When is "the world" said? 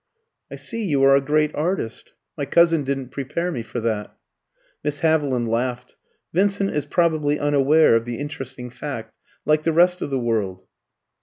10.09-10.65